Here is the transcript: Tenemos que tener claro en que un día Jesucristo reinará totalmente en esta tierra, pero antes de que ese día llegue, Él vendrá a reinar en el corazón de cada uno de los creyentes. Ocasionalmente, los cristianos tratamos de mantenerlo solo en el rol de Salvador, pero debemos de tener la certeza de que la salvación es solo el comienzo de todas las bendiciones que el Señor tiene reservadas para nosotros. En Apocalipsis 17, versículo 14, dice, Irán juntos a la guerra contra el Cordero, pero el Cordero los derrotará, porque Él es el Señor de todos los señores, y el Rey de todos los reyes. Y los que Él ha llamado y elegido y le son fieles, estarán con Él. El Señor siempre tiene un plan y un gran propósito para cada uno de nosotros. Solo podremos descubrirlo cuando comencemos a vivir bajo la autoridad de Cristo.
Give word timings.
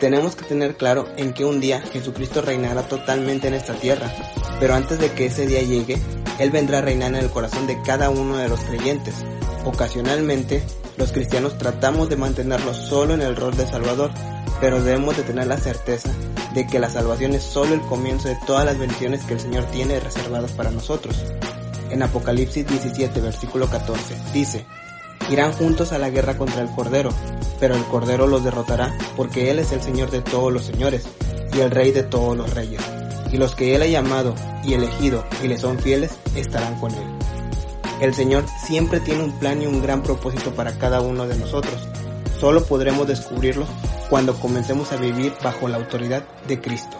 Tenemos 0.00 0.36
que 0.36 0.44
tener 0.44 0.76
claro 0.76 1.08
en 1.16 1.32
que 1.32 1.46
un 1.46 1.58
día 1.58 1.80
Jesucristo 1.80 2.42
reinará 2.42 2.82
totalmente 2.82 3.48
en 3.48 3.54
esta 3.54 3.74
tierra, 3.74 4.12
pero 4.60 4.74
antes 4.74 4.98
de 4.98 5.10
que 5.12 5.26
ese 5.26 5.46
día 5.46 5.62
llegue, 5.62 5.98
Él 6.38 6.50
vendrá 6.50 6.78
a 6.78 6.82
reinar 6.82 7.14
en 7.14 7.22
el 7.22 7.30
corazón 7.30 7.66
de 7.66 7.80
cada 7.80 8.10
uno 8.10 8.36
de 8.36 8.48
los 8.48 8.60
creyentes. 8.60 9.14
Ocasionalmente, 9.64 10.62
los 10.98 11.12
cristianos 11.12 11.56
tratamos 11.56 12.10
de 12.10 12.16
mantenerlo 12.16 12.74
solo 12.74 13.14
en 13.14 13.22
el 13.22 13.36
rol 13.36 13.56
de 13.56 13.66
Salvador, 13.66 14.10
pero 14.60 14.82
debemos 14.82 15.16
de 15.16 15.22
tener 15.22 15.46
la 15.46 15.56
certeza 15.56 16.10
de 16.52 16.66
que 16.66 16.78
la 16.78 16.90
salvación 16.90 17.34
es 17.34 17.42
solo 17.42 17.74
el 17.74 17.80
comienzo 17.80 18.28
de 18.28 18.38
todas 18.46 18.66
las 18.66 18.78
bendiciones 18.78 19.22
que 19.24 19.34
el 19.34 19.40
Señor 19.40 19.64
tiene 19.70 19.98
reservadas 19.98 20.52
para 20.52 20.70
nosotros. 20.70 21.16
En 21.90 22.02
Apocalipsis 22.02 22.66
17, 22.66 23.20
versículo 23.20 23.68
14, 23.68 24.14
dice, 24.34 24.66
Irán 25.30 25.52
juntos 25.52 25.92
a 25.92 25.98
la 25.98 26.10
guerra 26.10 26.36
contra 26.38 26.62
el 26.62 26.70
Cordero, 26.70 27.10
pero 27.58 27.74
el 27.74 27.84
Cordero 27.84 28.26
los 28.26 28.44
derrotará, 28.44 28.96
porque 29.16 29.50
Él 29.50 29.58
es 29.58 29.72
el 29.72 29.82
Señor 29.82 30.10
de 30.10 30.22
todos 30.22 30.52
los 30.52 30.64
señores, 30.64 31.06
y 31.52 31.60
el 31.60 31.70
Rey 31.70 31.90
de 31.90 32.02
todos 32.02 32.36
los 32.36 32.54
reyes. 32.54 32.80
Y 33.32 33.38
los 33.38 33.54
que 33.54 33.74
Él 33.74 33.82
ha 33.82 33.86
llamado 33.86 34.34
y 34.62 34.74
elegido 34.74 35.24
y 35.42 35.48
le 35.48 35.58
son 35.58 35.78
fieles, 35.78 36.12
estarán 36.36 36.78
con 36.78 36.92
Él. 36.92 37.06
El 38.00 38.14
Señor 38.14 38.44
siempre 38.64 39.00
tiene 39.00 39.24
un 39.24 39.32
plan 39.38 39.62
y 39.62 39.66
un 39.66 39.82
gran 39.82 40.02
propósito 40.02 40.54
para 40.54 40.78
cada 40.78 41.00
uno 41.00 41.26
de 41.26 41.36
nosotros. 41.36 41.88
Solo 42.38 42.64
podremos 42.64 43.08
descubrirlo 43.08 43.66
cuando 44.10 44.38
comencemos 44.38 44.92
a 44.92 44.96
vivir 44.96 45.32
bajo 45.42 45.66
la 45.66 45.78
autoridad 45.78 46.24
de 46.46 46.60
Cristo. 46.60 46.98